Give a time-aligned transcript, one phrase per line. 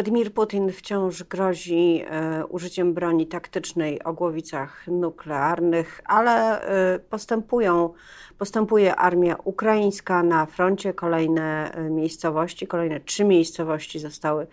[0.00, 7.92] Władimir Putin wciąż grozi e, użyciem broni taktycznej o głowicach nuklearnych, ale e, postępują,
[8.38, 10.94] postępuje armia ukraińska na froncie.
[10.94, 14.46] Kolejne e, miejscowości, kolejne trzy miejscowości zostały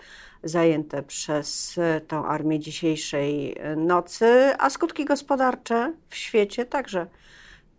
[0.43, 7.07] zajęte przez tą armię dzisiejszej nocy, a skutki gospodarcze w świecie także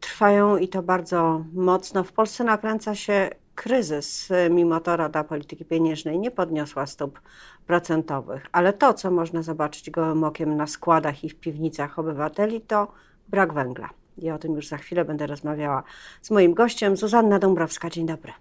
[0.00, 2.04] trwają i to bardzo mocno.
[2.04, 7.20] W Polsce nakręca się kryzys, mimo to Rada Polityki Pieniężnej nie podniosła stóp
[7.66, 8.46] procentowych.
[8.52, 12.92] Ale to, co można zobaczyć gołym okiem na składach i w piwnicach obywateli, to
[13.28, 13.90] brak węgla.
[14.18, 15.82] I o tym już za chwilę będę rozmawiała
[16.22, 17.90] z moim gościem, Zuzanna Dąbrowska.
[17.90, 18.32] Dzień dobry.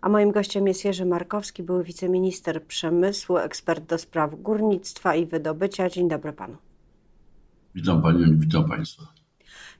[0.00, 5.88] A moim gościem jest Jerzy Markowski, były wiceminister przemysłu, ekspert do spraw górnictwa i wydobycia.
[5.88, 6.56] Dzień dobry panu.
[7.74, 9.13] Witam panią i witam państwa.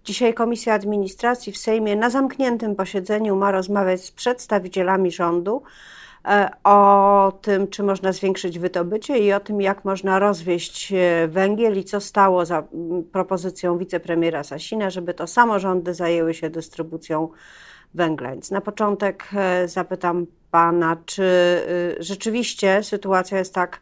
[0.04, 5.62] Dzisiaj Komisja Administracji w Sejmie na zamkniętym posiedzeniu ma rozmawiać z przedstawicielami rządu
[6.24, 11.78] e, o tym, czy można zwiększyć wydobycie i o tym, jak można rozwieść e, węgiel
[11.78, 12.62] i co stało za
[13.12, 17.28] propozycją wicepremiera Sasina, żeby to samorządy zajęły się dystrybucją
[17.94, 18.30] węgla.
[18.30, 21.24] Więc na początek e, zapytam pana, czy
[22.00, 23.80] rzeczywiście sytuacja jest tak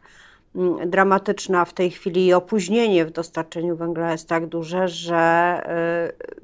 [0.87, 5.61] dramatyczna w tej chwili i opóźnienie w dostarczeniu węgla jest tak duże, że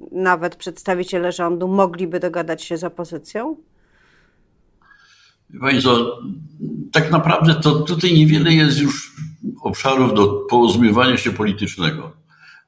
[0.01, 3.57] y, nawet przedstawiciele rządu mogliby dogadać się z opozycją?
[5.59, 6.19] Państwo,
[6.91, 9.15] tak naprawdę to tutaj niewiele jest już
[9.61, 12.11] obszarów do porozumiewania się politycznego.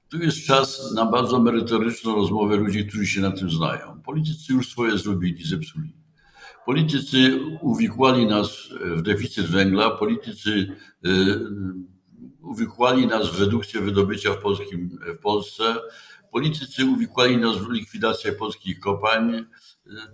[0.09, 4.01] Tu jest czas na bardzo merytoryczną rozmowę ludzi, którzy się na tym znają.
[4.05, 6.00] Politycy już swoje zrobili, zepsuli.
[6.65, 11.39] Politycy uwikłali nas w deficyt węgla, politycy y,
[12.41, 15.75] uwikłali nas w redukcję wydobycia w, polskim, w Polsce,
[16.31, 19.45] politycy uwikłali nas w likwidację polskich kopalń,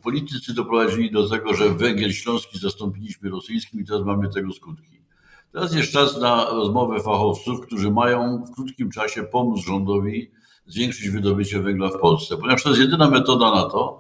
[0.03, 5.02] politycy doprowadzili do tego, że węgiel śląski zastąpiliśmy rosyjskim i teraz mamy tego skutki.
[5.52, 10.31] Teraz jest czas na rozmowę fachowców, którzy mają w krótkim czasie pomóc rządowi
[10.66, 14.00] zwiększyć wydobycie węgla w Polsce, ponieważ to jest jedyna metoda na to,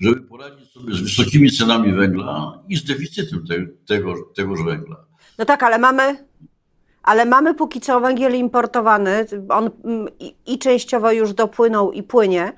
[0.00, 3.54] żeby poradzić sobie z wysokimi cenami węgla i z deficytem te,
[3.86, 4.96] tego, tegoż węgla.
[5.38, 6.26] No tak, ale mamy,
[7.02, 9.26] ale mamy póki co węgiel importowany.
[9.48, 12.52] On mm, i, i częściowo już dopłynął i płynie.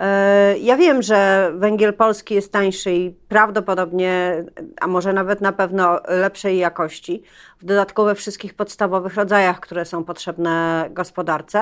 [0.00, 4.44] E, ja wiem, że węgiel polski jest tańszy i prawdopodobnie,
[4.80, 7.22] a może nawet na pewno lepszej jakości,
[7.58, 11.58] w dodatku we wszystkich podstawowych rodzajach, które są potrzebne gospodarce,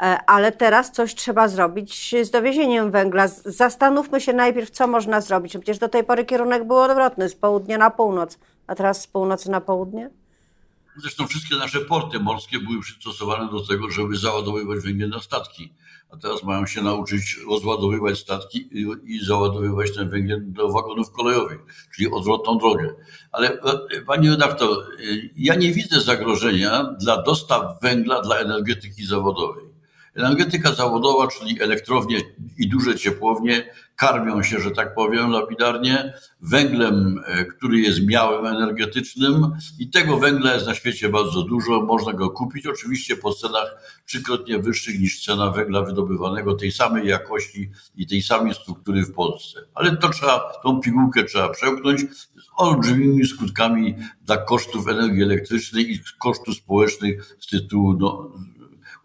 [0.00, 3.28] e, ale teraz coś trzeba zrobić z dowiezieniem węgla.
[3.44, 5.52] Zastanówmy się najpierw, co można zrobić.
[5.52, 9.50] Przecież do tej pory kierunek był odwrotny, z południa na północ, a teraz z północy
[9.50, 10.10] na południe?
[10.96, 15.72] Zresztą wszystkie nasze porty morskie były przystosowane do tego, żeby załadowywać węgiel na statki
[16.14, 18.68] a teraz mają się nauczyć rozładowywać statki
[19.04, 21.60] i załadowywać ten węgiel do wagonów kolejowych,
[21.94, 22.94] czyli odwrotną drogę.
[23.32, 25.02] Ale e, pani redaktor, e,
[25.36, 29.73] ja nie widzę zagrożenia dla dostaw węgla dla energetyki zawodowej.
[30.16, 32.20] Energetyka zawodowa, czyli elektrownie
[32.58, 33.64] i duże ciepłownie,
[33.96, 40.54] karmią się, że tak powiem, lapidarnie, węglem, e, który jest miałem energetycznym i tego węgla
[40.54, 41.82] jest na świecie bardzo dużo.
[41.82, 47.70] Można go kupić oczywiście po cenach trzykrotnie wyższych niż cena węgla wydobywanego tej samej jakości
[47.96, 49.60] i tej samej struktury w Polsce.
[49.74, 56.00] Ale to trzeba, tą pigułkę trzeba przełknąć z olbrzymimi skutkami dla kosztów energii elektrycznej i
[56.18, 58.32] kosztów społecznych z tytułu no,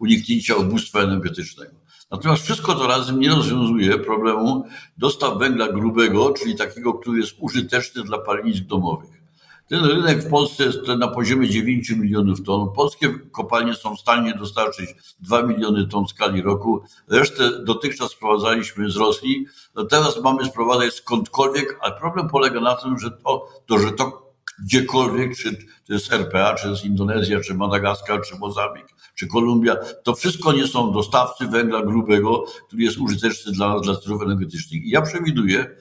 [0.00, 1.72] uniknięcia ubóstwa energetycznego.
[2.10, 4.64] Natomiast wszystko to razem nie rozwiązuje problemu
[4.98, 9.20] dostaw węgla grubego, czyli takiego, który jest użyteczny dla palenisk domowych.
[9.68, 12.72] Ten rynek w Polsce jest na poziomie 9 milionów ton.
[12.72, 14.90] Polskie kopalnie są w stanie dostarczyć
[15.20, 16.82] 2 miliony ton w skali roku.
[17.08, 19.46] Resztę dotychczas sprowadzaliśmy z Rosji.
[19.74, 24.29] No teraz mamy sprowadzać skądkolwiek, a problem polega na tym, że to, to że to
[24.62, 25.56] gdziekolwiek, czy
[25.86, 30.66] to jest RPA, czy jest Indonezja, czy Madagaskar, czy Mozambik, czy Kolumbia, to wszystko nie
[30.66, 34.84] są dostawcy węgla grubego, który jest użyteczny dla, dla celów energetycznych.
[34.84, 35.76] I ja przewiduję,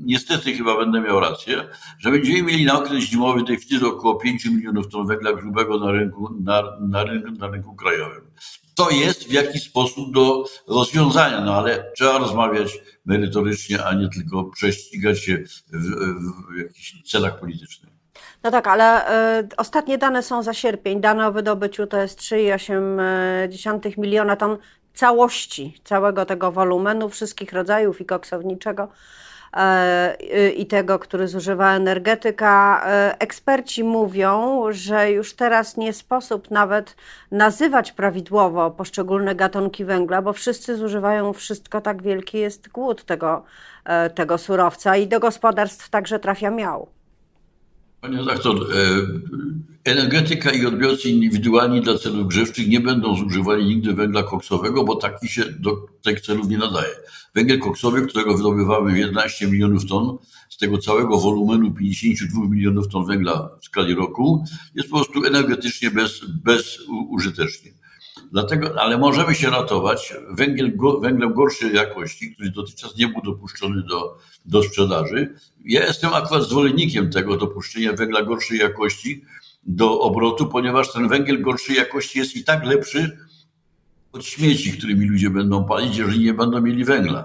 [0.00, 4.44] niestety chyba będę miał rację, że będziemy mieli na okres zimowy tej wtedy około 5
[4.44, 8.30] milionów ton węgla grubego na rynku, na, na, rynku, na rynku krajowym.
[8.74, 14.44] To jest w jakiś sposób do rozwiązania, no ale trzeba rozmawiać merytorycznie, a nie tylko
[14.44, 17.99] prześcigać się w, w, w jakichś celach politycznych.
[18.42, 21.00] No tak, ale y, ostatnie dane są za sierpień.
[21.00, 24.58] Dane o wydobyciu to jest 3,8 miliona ton
[24.94, 28.88] całości, całego tego wolumenu, wszystkich rodzajów i koksowniczego
[30.20, 32.84] y, i tego, który zużywa energetyka.
[33.18, 36.96] Eksperci mówią, że już teraz nie sposób nawet
[37.30, 43.44] nazywać prawidłowo poszczególne gatunki węgla, bo wszyscy zużywają wszystko, tak wielki jest głód tego,
[44.14, 46.99] tego surowca i do gospodarstw także trafia miał.
[48.00, 49.06] Panie redaktor, e,
[49.84, 55.28] energetyka i odbiorcy indywidualni dla celów grzewczych nie będą zużywali nigdy węgla koksowego, bo taki
[55.28, 56.94] się do tych celów nie nadaje.
[57.34, 60.18] Węgiel koksowy, którego wydobywamy 11 milionów ton,
[60.48, 64.44] z tego całego wolumenu 52 milionów ton węgla w skali roku,
[64.74, 67.79] jest po prostu energetycznie bez, bezużytecznie.
[68.30, 70.72] Dlatego, ale możemy się ratować węgiel,
[71.02, 75.34] węglem gorszej jakości, który dotychczas nie był dopuszczony do, do sprzedaży.
[75.64, 79.24] Ja jestem akurat zwolennikiem tego dopuszczenia węgla gorszej jakości
[79.62, 83.18] do obrotu, ponieważ ten węgiel gorszej jakości jest i tak lepszy
[84.12, 87.24] od śmieci, którymi ludzie będą palić, jeżeli nie będą mieli węgla.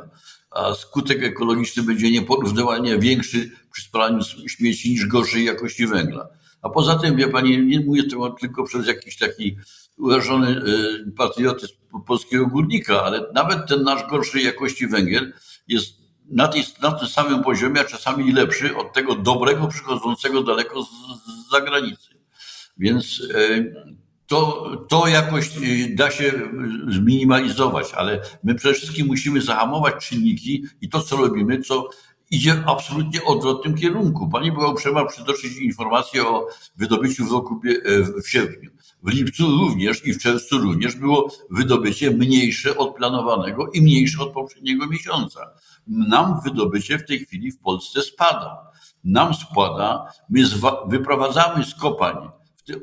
[0.52, 6.28] A skutek ekologiczny będzie nieporównywalnie większy przy spalaniu śmieci niż gorszej jakości węgla.
[6.66, 9.58] A poza tym, wie pani, nie mówię tego tylko przez jakiś taki
[9.98, 11.74] urażony e, patriotyzm
[12.08, 15.34] polskiego górnika, ale nawet ten nasz gorszej jakości węgiel
[15.68, 15.94] jest
[16.30, 20.88] na, tej, na tym samym poziomie, a czasami lepszy od tego dobrego przychodzącego daleko z,
[20.88, 22.10] z zagranicy.
[22.78, 23.66] Więc e,
[24.28, 25.60] to, to jakoś e,
[25.96, 26.32] da się
[26.88, 31.90] zminimalizować, ale my przede wszystkim musimy zahamować czynniki i to, co robimy, co
[32.32, 34.30] idzie absolutnie odwrotnym kierunku.
[34.30, 37.62] Pani była uprzejma przytoczyć informację o wydobyciu w roku
[38.24, 38.72] w sierpniu.
[39.04, 44.34] W lipcu również i w czerwcu również było wydobycie mniejsze od planowanego i mniejsze od
[44.34, 45.40] poprzedniego miesiąca.
[45.88, 48.72] Nam wydobycie w tej chwili w Polsce spada.
[49.04, 50.42] Nam spada, my
[50.88, 52.30] wyprowadzamy z kopalń.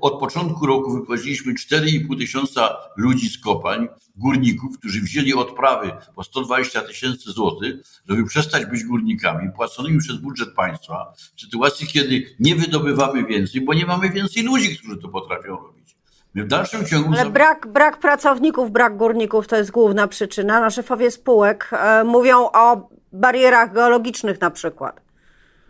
[0.00, 6.81] Od początku roku wyprowadziliśmy 4,5 tysiąca ludzi z kopalń, górników, którzy wzięli odprawy po 120
[6.81, 7.75] tysięcy złotych,
[8.08, 13.75] żeby przestać być górnikami, płaconymi przez budżet państwa, w sytuacji, kiedy nie wydobywamy więcej, bo
[13.75, 15.96] nie mamy więcej ludzi, którzy to potrafią robić.
[16.34, 17.12] W dalszym ciągu.
[17.12, 20.61] Ale brak, brak pracowników, brak górników to jest główna przyczyna.
[20.61, 25.00] Na szefowie spółek e, mówią o barierach geologicznych na przykład.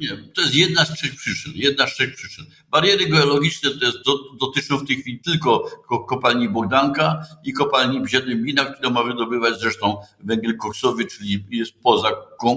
[0.00, 1.52] Nie, to jest jedna z trzech przyczyn.
[1.54, 2.44] Jedna z trzech przyczyn.
[2.70, 5.60] Bariery geologiczne to jest, do, dotyczą w tej chwili tylko
[6.08, 11.72] kopalni Bogdanka i kopalni w Ziednym Mina, która ma wydobywać zresztą węgiel koksowy, czyli jest
[11.82, 12.56] poza kon,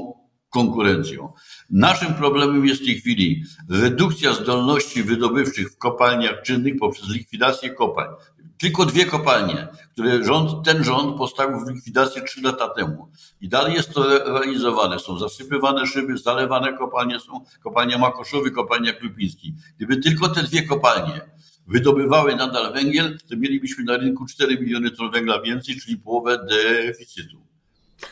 [0.49, 1.33] konkurencją.
[1.69, 8.13] Naszym problemem jest w tej chwili redukcja zdolności wydobywczych w kopalniach czynnych poprzez likwidację kopalń.
[8.57, 13.11] Tylko dwie kopalnie, które rząd, ten rząd postawił w likwidację trzy lata temu.
[13.41, 14.03] I dalej jest to
[14.33, 14.99] realizowane.
[14.99, 19.53] Są zasypywane szyby, zalewane kopalnie są, kopalnia Makoszowy, kopalnia Krupiński.
[19.77, 21.21] Gdyby tylko te dwie kopalnie
[21.67, 27.37] wydobywały nadal węgiel, to mielibyśmy na rynku 4 miliony ton węgla więcej, czyli połowę deficytu.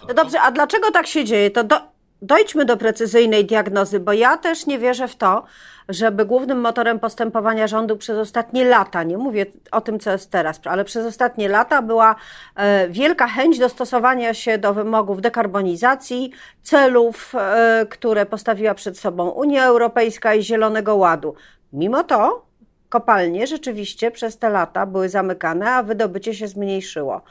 [0.07, 1.51] No dobrze, a dlaczego tak się dzieje?
[1.51, 1.92] To do,
[2.23, 5.43] dojdźmy do precyzyjnej diagnozy, bo ja też nie wierzę w to,
[5.89, 10.59] żeby głównym motorem postępowania rządu przez ostatnie lata, nie mówię o tym, co jest teraz,
[10.65, 12.15] ale przez ostatnie lata była
[12.55, 16.31] e, wielka chęć dostosowania się do wymogów dekarbonizacji,
[16.61, 21.35] celów, e, które postawiła przed sobą Unia Europejska i Zielonego Ładu.
[21.73, 22.45] Mimo to
[22.89, 27.21] kopalnie rzeczywiście przez te lata były zamykane, a wydobycie się zmniejszyło.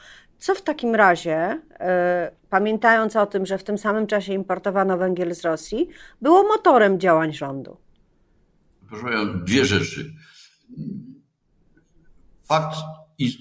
[0.43, 5.35] Co w takim razie, e, pamiętając o tym, że w tym samym czasie importowano węgiel
[5.35, 5.87] z Rosji,
[6.21, 7.77] było motorem działań rządu?
[8.89, 10.13] Proszę Państwa, dwie rzeczy.
[12.47, 12.77] Fakt,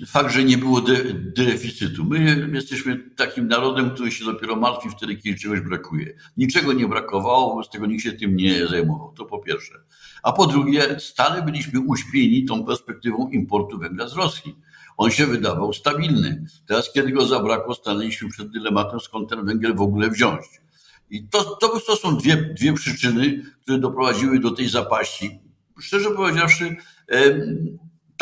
[0.07, 2.05] fakt że nie było de, deficytu.
[2.05, 6.15] My jesteśmy takim narodem, który się dopiero martwi wtedy, kiedy czegoś brakuje.
[6.37, 9.13] Niczego nie brakowało, z tego nikt się tym nie zajmował.
[9.13, 9.75] To po pierwsze.
[10.23, 14.57] A po drugie, stale byliśmy uśpieni tą perspektywą importu węgla z Rosji
[15.03, 16.45] on się wydawał stabilny.
[16.67, 20.41] Teraz, kiedy go zabrakło, stanęliśmy przed dylematem, skąd ten węgiel w ogóle wziąć.
[21.11, 25.41] I to, to, to są dwie, dwie przyczyny, które doprowadziły do tej zapaści.
[25.81, 26.77] Szczerze powiedziawszy,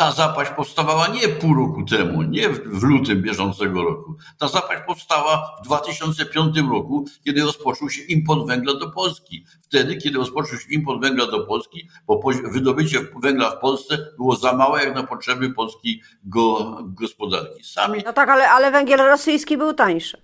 [0.01, 4.15] ta zapaść powstawała nie pół roku temu, nie w lutym bieżącego roku.
[4.37, 9.45] Ta zapaść powstała w 2005 roku, kiedy rozpoczął się import węgla do Polski.
[9.61, 14.53] Wtedy, kiedy rozpoczął się import węgla do Polski, bo wydobycie węgla w Polsce było za
[14.53, 17.63] małe jak na potrzeby polskiej go, gospodarki.
[17.63, 18.01] Sami...
[18.05, 20.21] No tak, ale, ale węgiel rosyjski był tańszy.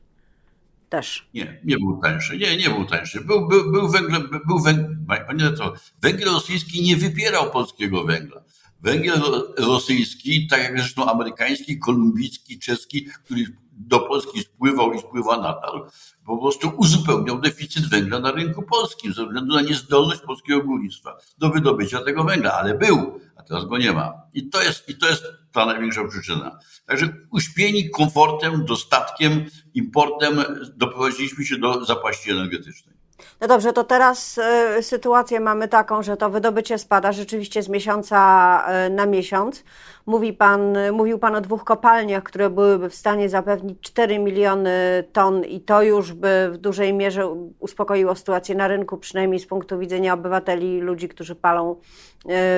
[0.90, 1.30] Też.
[1.34, 2.38] Nie, nie był tańszy.
[2.38, 3.22] Nie, nie był tańszy.
[3.22, 5.56] Był, był, był węgiel, był węgiel,
[6.02, 8.42] węgiel rosyjski nie wypierał polskiego węgla.
[8.82, 9.22] Węgiel
[9.58, 15.90] rosyjski, tak jak zresztą amerykański, kolumbijski, czeski, który do Polski spływał i spływa nadal,
[16.26, 21.50] po prostu uzupełniał deficyt węgla na rynku polskim ze względu na niezdolność polskiego górnictwa do
[21.50, 24.14] wydobycia tego węgla, ale był, a teraz go nie ma.
[24.34, 26.60] I to jest, i to jest ta największa przyczyna.
[26.86, 30.44] Także uśpieni komfortem, dostatkiem, importem
[30.76, 32.98] doprowadziliśmy się do zapaści energetycznej.
[33.42, 34.40] No dobrze, to teraz
[34.78, 39.64] y, sytuację mamy taką, że to wydobycie spada rzeczywiście z miesiąca y, na miesiąc.
[40.06, 45.44] Mówi pan, mówił Pan o dwóch kopalniach, które byłyby w stanie zapewnić 4 miliony ton
[45.44, 47.28] i to już by w dużej mierze
[47.60, 51.76] uspokoiło sytuację na rynku, przynajmniej z punktu widzenia obywateli, ludzi, którzy palą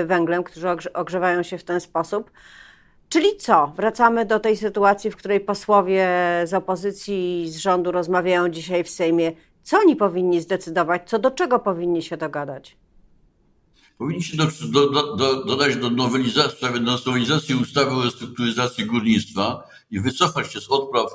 [0.02, 2.32] y, węglem, którzy ogrzewają się w ten sposób.
[3.10, 3.68] Czyli co?
[3.76, 6.08] Wracamy do tej sytuacji, w której posłowie
[6.46, 9.32] z opozycji i z rządu rozmawiają dzisiaj w Sejmie.
[9.64, 11.10] Co oni powinni zdecydować?
[11.10, 12.78] Co do czego powinni się dogadać?
[13.98, 20.54] Powinniśmy do, do, do, dodać do nowelizacji, do nowelizacji ustawy o restrukturyzacji górnictwa i wycofać
[20.54, 21.06] się z odpraw,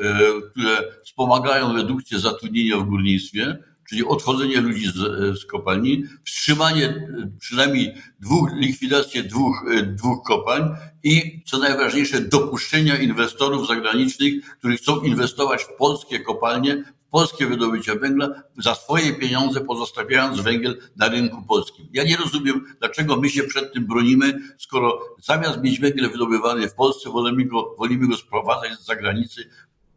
[0.00, 0.20] e,
[0.50, 3.58] które wspomagają redukcję zatrudnienia w górnictwie,
[3.88, 4.94] czyli odchodzenie ludzi z,
[5.40, 10.68] z kopalni, wstrzymanie e, przynajmniej dwóch, likwidację dwóch, e, dwóch kopalń
[11.02, 16.84] i co najważniejsze dopuszczenia inwestorów zagranicznych, którzy chcą inwestować w polskie kopalnie,
[17.14, 21.86] polskie wydobycie węgla za swoje pieniądze, pozostawiając węgiel na rynku polskim.
[21.92, 26.74] Ja nie rozumiem, dlaczego my się przed tym bronimy, skoro zamiast mieć węgiel wydobywany w
[26.74, 29.50] Polsce, wolimy go, wolimy go sprowadzać z zagranicy,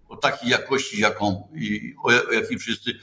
[0.10, 1.50] o takiej jakości, jaką,
[2.04, 2.94] o jakiej wszyscy,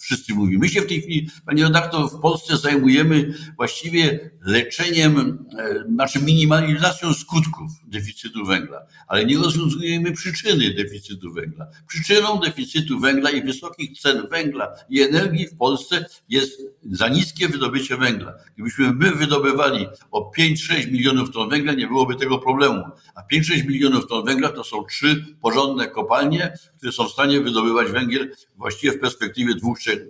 [0.00, 0.58] wszyscy mówimy.
[0.58, 7.14] My się w tej chwili, panie redaktor, w Polsce zajmujemy właściwie leczeniem, e, znaczy minimalizacją
[7.14, 11.66] skutków deficytu węgla, ale nie rozwiązujemy przyczyny deficytu węgla.
[11.88, 17.96] Przyczyną deficytu węgla i wysokich cen węgla i energii w Polsce jest za niskie wydobycie
[17.96, 18.34] węgla.
[18.54, 22.82] Gdybyśmy my wydobywali o 5-6 milionów ton węgla, nie byłoby tego problemu.
[23.14, 26.35] A 5-6 milionów ton węgla to są trzy porządne kopalnie,
[26.78, 30.02] które są w stanie wydobywać węgiel właściwie w perspektywie dwóch, trzech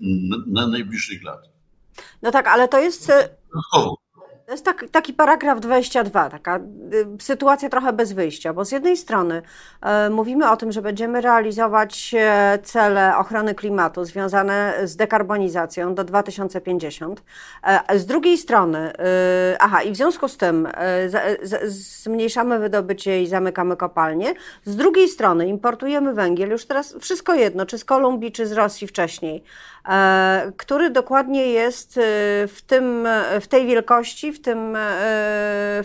[0.47, 1.40] na najbliższych lat.
[2.23, 3.12] No tak, ale to jest.
[3.54, 4.05] Dodatkowo.
[4.47, 6.61] To jest tak, taki paragraf 22, taka y,
[7.23, 9.43] sytuacja trochę bez wyjścia, bo z jednej strony
[10.07, 16.05] y, mówimy o tym, że będziemy realizować e, cele ochrony klimatu związane z dekarbonizacją do
[16.05, 17.23] 2050.
[17.62, 18.93] E, z drugiej strony,
[19.59, 20.69] aha, i w związku z tym
[21.65, 24.35] zmniejszamy wydobycie i zamykamy kopalnie.
[24.65, 28.87] Z drugiej strony importujemy węgiel, już teraz wszystko jedno, czy z Kolumbii, czy z Rosji
[28.87, 29.43] wcześniej,
[30.57, 32.00] który dokładnie jest
[32.49, 33.09] w, tym,
[33.41, 34.81] w tej wielkości, w tym, e,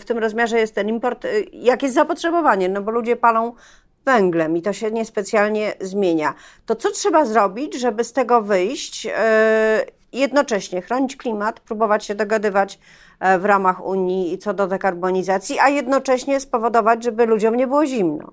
[0.00, 3.52] w tym rozmiarze jest ten import, e, jak jest zapotrzebowanie, no bo ludzie palą
[4.04, 6.34] węglem i to się niespecjalnie zmienia.
[6.66, 12.78] To co trzeba zrobić, żeby z tego wyjść, e, jednocześnie chronić klimat, próbować się dogadywać
[13.38, 18.32] w ramach Unii co do dekarbonizacji, a jednocześnie spowodować, żeby ludziom nie było zimno?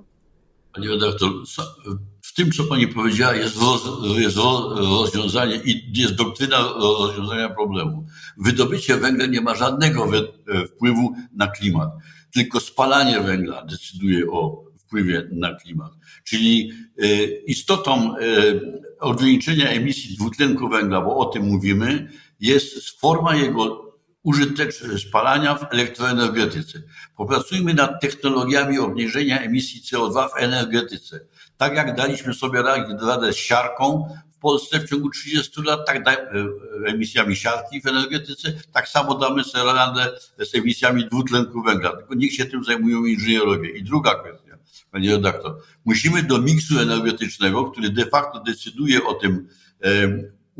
[0.73, 1.29] Pani redaktor,
[2.39, 3.83] tym, co Pani powiedziała, jest, roz,
[4.17, 4.37] jest
[4.77, 8.05] rozwiązanie i jest doktryna rozwiązania problemu.
[8.37, 11.89] Wydobycie węgla nie ma żadnego e, wpływu na klimat,
[12.33, 15.91] tylko spalanie węgla decyduje o wpływie na klimat.
[16.23, 18.21] Czyli e, istotą e,
[18.99, 23.88] ograniczenia emisji dwutlenku węgla, bo o tym mówimy, jest forma jego
[24.23, 26.81] użyteczne spalania w elektroenergetyce.
[27.15, 31.19] Popracujmy nad technologiami obniżenia emisji CO2 w energetyce.
[31.57, 32.61] Tak jak daliśmy sobie
[33.01, 36.27] radę z siarką w Polsce w ciągu 30 lat, tak da, e,
[36.85, 40.09] emisjami siarki w energetyce, tak samo damy sobie radę
[40.39, 41.97] z emisjami dwutlenku węgla.
[41.97, 43.69] Tylko niech się tym zajmują inżynierowie.
[43.69, 44.57] I druga kwestia,
[44.91, 45.61] panie redaktor.
[45.85, 49.47] Musimy do miksu energetycznego, który de facto decyduje o tym,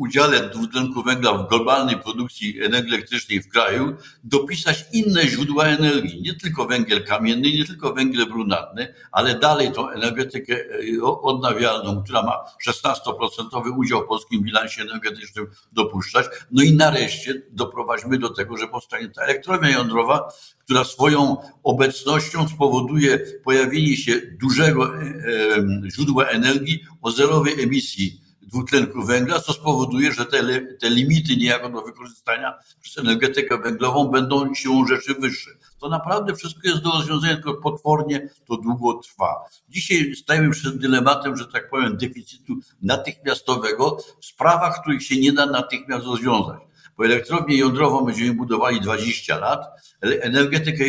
[0.00, 6.34] udziale dwutlenku węgla w globalnej produkcji energii elektrycznej w kraju dopisać inne źródła energii, nie
[6.34, 12.36] tylko węgiel kamienny, nie tylko węgiel brunatny, ale dalej tą energetykę e, odnawialną, która ma
[12.68, 16.26] 16% udział w polskim bilansie energetycznym dopuszczać.
[16.50, 20.28] No i nareszcie doprowadźmy do tego, że powstanie ta elektrownia jądrowa,
[20.64, 29.02] która swoją obecnością spowoduje pojawienie się dużego e, e, źródła energii o zerowej emisji dwutlenku
[29.02, 34.86] węgla, co spowoduje, że te, te limity niejako do wykorzystania przez energetykę węglową będą siłą
[34.86, 35.50] rzeczy wyższe.
[35.78, 39.34] To naprawdę wszystko jest do rozwiązania, tylko potwornie to długo trwa.
[39.68, 45.46] Dzisiaj stajemy przed dylematem, że tak powiem, deficytu natychmiastowego w sprawach, których się nie da
[45.46, 46.60] natychmiast rozwiązać.
[46.96, 49.66] Bo elektrownię jądrową będziemy budowali 20 lat,
[50.00, 50.84] energetykę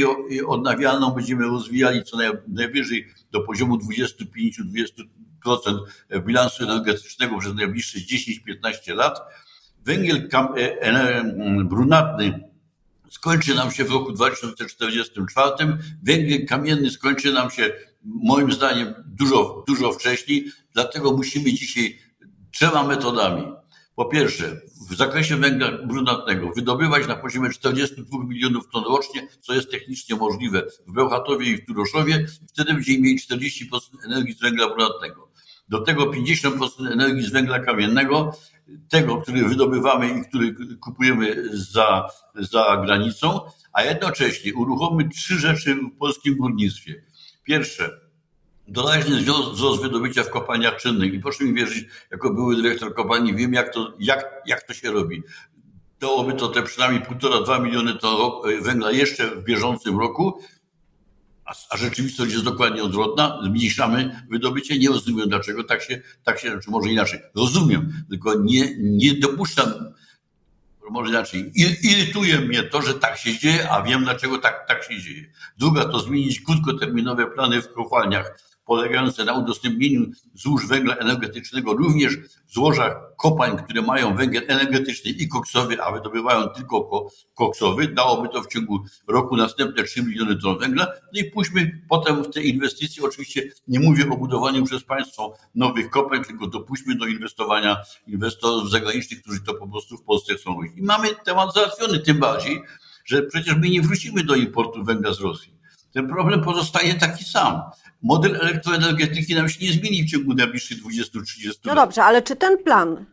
[0.47, 5.03] odnawialną będziemy rozwijali co najwyżej do poziomu 25-20
[6.25, 9.19] bilansu energetycznego przez najbliższe 10-15 lat.
[9.85, 11.23] Węgiel e, e,
[11.63, 12.51] brunatny
[13.09, 17.71] skończy nam się w roku 2044, węgiel kamienny skończy nam się
[18.03, 21.99] moim zdaniem dużo, dużo wcześniej, dlatego musimy dzisiaj
[22.51, 23.43] trzema metodami.
[23.95, 29.71] Po pierwsze, w zakresie węgla brunatnego wydobywać na poziomie 42 milionów ton rocznie, co jest
[29.71, 35.30] technicznie możliwe w Bełchatowie i w Turoszowie, wtedy będziemy mieli 40% energii z węgla brunatnego
[35.71, 38.31] do tego 50% energii z węgla kamiennego
[38.89, 43.39] tego, który wydobywamy i który kupujemy za, za granicą,
[43.73, 47.03] a jednocześnie uruchommy trzy rzeczy w polskim górnictwie.
[47.43, 47.89] Pierwsze,
[48.67, 49.21] doraźny
[49.53, 51.13] wzrost wydobycia w kopalniach czynnych.
[51.13, 54.91] I proszę mi wierzyć, jako były dyrektor kopalni, wiem jak to, jak, jak to się
[54.91, 55.23] robi.
[55.99, 60.41] Dałoby to te przynajmniej półtora, dwa miliony ton węgla jeszcze w bieżącym roku,
[61.51, 63.39] a, a rzeczywistość jest dokładnie odwrotna.
[63.43, 64.79] Zmniejszamy wydobycie.
[64.79, 67.19] Nie rozumiem dlaczego tak się, tak się, czy może inaczej.
[67.35, 69.93] Rozumiem, tylko nie, nie dopuszczam
[70.91, 71.51] może inaczej,
[71.83, 75.31] irytuje mnie to, że tak się dzieje, a wiem dlaczego tak, tak się dzieje.
[75.57, 78.39] Druga to zmienić krótkoterminowe plany w kopalniach
[78.71, 85.27] polegające na udostępnieniu złóż węgla energetycznego również w złożach kopalń, które mają węgiel energetyczny i
[85.27, 87.87] koksowy, a wydobywają tylko koksowy.
[87.87, 90.87] Dałoby to w ciągu roku następne 3 miliony ton węgla.
[91.13, 93.03] No i pójdźmy potem w te inwestycje.
[93.03, 99.21] Oczywiście nie mówię o budowaniu przez państwo nowych kopalń, tylko dopuśćmy do inwestowania inwestorów zagranicznych,
[99.21, 100.71] którzy to po prostu w Polsce chcą robić.
[100.77, 102.61] I mamy temat załatwiony, tym bardziej,
[103.05, 105.61] że przecież my nie wrócimy do importu węgla z Rosji.
[105.93, 107.61] Ten problem pozostaje taki sam
[108.03, 111.57] model elektroenergetyki nam się nie zmieni w ciągu najbliższych 20-30 lat.
[111.65, 113.05] No dobrze, ale czy ten plan,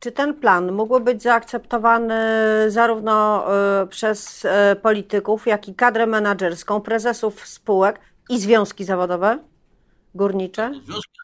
[0.00, 2.14] czy ten plan mógłby być zaakceptowany
[2.68, 3.46] zarówno
[3.82, 9.38] e, przez e, polityków, jak i kadrę menedżerską, prezesów spółek i związki zawodowe
[10.14, 10.72] górnicze?
[10.84, 11.18] Związki,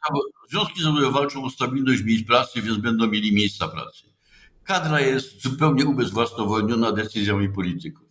[0.50, 4.04] związki zawodowe walczą o stabilność miejsc pracy, więc będą mieli miejsca pracy.
[4.64, 8.05] Kadra jest zupełnie ubezwłasnowolniona decyzjami polityków.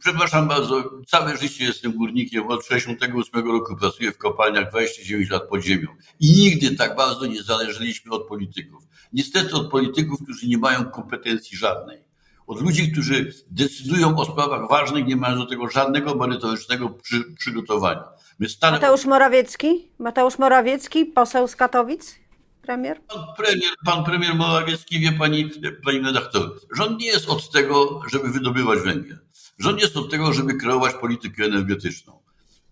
[0.00, 5.62] Przepraszam bardzo, całe życie jestem górnikiem, od 68 roku pracuję w kopalniach 29 lat pod
[5.62, 5.88] ziemią
[6.20, 8.82] i nigdy tak bardzo nie zależeliśmy od polityków.
[9.12, 11.98] Niestety od polityków, którzy nie mają kompetencji żadnej.
[12.46, 18.04] Od ludzi, którzy decydują o sprawach ważnych, nie mają do tego żadnego merytorycznego przy, przygotowania.
[18.38, 18.72] My stale...
[18.72, 19.88] Mateusz Morawiecki?
[19.98, 22.22] Mateusz Morawiecki, poseł z Katowic?
[22.62, 23.00] Premier?
[23.08, 25.50] Pan premier, pan premier Morawiecki wie pani,
[25.84, 29.18] pani redaktor, rząd nie jest od tego, żeby wydobywać węgiel.
[29.58, 32.22] Rząd jest od tego, żeby kreować politykę energetyczną.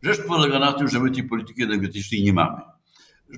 [0.03, 2.61] Rzecz polega na tym, że my tej polityki energetycznej nie mamy.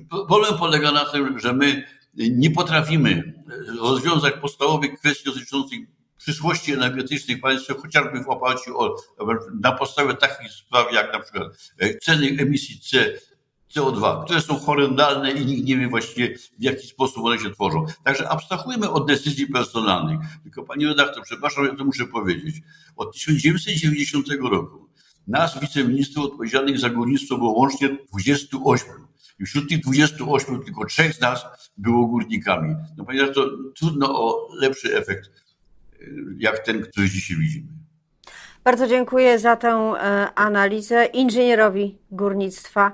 [0.09, 1.83] Problem polega na tym, że my
[2.13, 3.33] nie potrafimy
[3.81, 5.79] rozwiązać podstawowych kwestii dotyczących
[6.17, 8.95] przyszłości energetycznej państwa, chociażby w oparciu o,
[9.61, 12.79] na podstawie takich spraw jak na przykład ceny emisji
[13.75, 17.85] CO2, które są horrendalne i nikt nie wie właściwie w jaki sposób one się tworzą.
[18.03, 20.19] Także abstrahujmy od decyzji personalnych.
[20.43, 22.55] Tylko pani redaktor, przepraszam, ja to muszę powiedzieć.
[22.95, 24.89] Od 1990 roku
[25.27, 28.91] nas wiceministrów odpowiedzialnych za górnictwo było łącznie 28.
[29.39, 31.45] I wśród tych 28 tylko trzech z nas
[31.77, 32.75] było górnikami.
[32.97, 35.31] No panie redaktor, trudno o lepszy efekt,
[36.37, 37.67] jak ten, który dzisiaj widzimy.
[38.63, 42.91] Bardzo dziękuję za tę e, analizę inżynierowi górnictwa.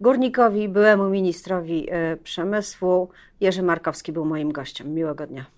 [0.00, 3.08] Górnikowi, byłemu ministrowi e, przemysłu.
[3.40, 4.94] Jerzy Markowski był moim gościem.
[4.94, 5.57] Miłego dnia.